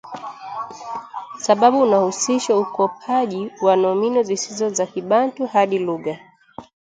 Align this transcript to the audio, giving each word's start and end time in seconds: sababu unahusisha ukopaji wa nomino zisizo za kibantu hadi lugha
sababu 1.37 1.81
unahusisha 1.81 2.57
ukopaji 2.57 3.51
wa 3.61 3.75
nomino 3.75 4.23
zisizo 4.23 4.69
za 4.69 4.85
kibantu 4.85 5.45
hadi 5.47 5.79
lugha 5.79 6.19